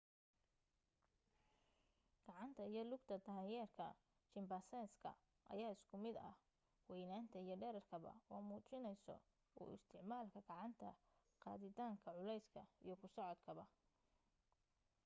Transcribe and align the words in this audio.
gacanta 2.25 2.61
iyo 2.71 2.81
lugta 2.91 3.13
danyeerka 3.25 3.85
chimpanzee-ga 4.31 5.11
ayaa 5.51 5.75
isku 5.75 5.95
mid 6.03 6.15
ka 6.17 6.23
ah 6.31 6.37
weynaanta 6.91 7.35
iyo 7.45 7.55
dheerarkaba 7.61 8.11
oo 8.33 8.41
muujinayso 8.47 9.15
u 9.59 9.61
isticmaalka 9.75 10.33
gacanta 10.47 10.87
qaaditaanka 11.41 12.09
culeyska 12.15 12.61
iyo 12.85 12.95
ku 13.01 13.07
socodkaba 13.13 13.63